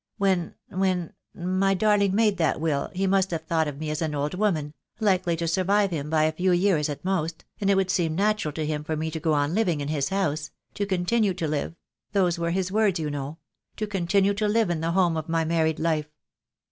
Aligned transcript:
When— 0.17 0.55
when— 0.69 1.13
my 1.35 1.75
darling 1.75 2.15
made 2.15 2.37
that 2.37 2.59
will 2.59 2.89
he 2.91 3.05
must 3.05 3.29
have 3.29 3.43
thought 3.45 3.67
of 3.67 3.77
me 3.77 3.91
as 3.91 4.01
an 4.01 4.15
old 4.15 4.33
woman, 4.33 4.73
likely 4.99 5.37
to 5.37 5.47
survive 5.47 5.91
him 5.91 6.09
by 6.09 6.23
a 6.23 6.31
few 6.31 6.51
years 6.53 6.89
at 6.89 7.05
most, 7.05 7.45
and 7.59 7.69
it 7.69 7.75
would 7.75 7.91
seem 7.91 8.15
natural 8.15 8.51
to 8.53 8.65
him 8.65 8.83
for 8.83 8.95
me 8.97 9.11
to 9.11 9.19
go 9.19 9.33
on 9.33 9.53
living 9.53 9.79
in 9.79 9.89
his 9.89 10.09
house— 10.09 10.49
to 10.73 10.87
continue 10.87 11.35
to 11.35 11.47
live— 11.47 11.75
those 12.13 12.39
were 12.39 12.49
his 12.49 12.71
words, 12.71 12.99
you 12.99 13.11
know— 13.11 13.37
to 13.77 13.85
continue 13.85 14.33
to 14.33 14.47
live 14.47 14.71
in 14.71 14.81
the 14.81 14.93
home 14.93 15.15
of 15.15 15.29
my 15.29 15.45
married 15.45 15.79
life. 15.79 16.09